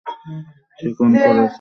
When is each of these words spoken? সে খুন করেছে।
সে 0.79 0.87
খুন 0.95 1.11
করেছে। 1.17 1.41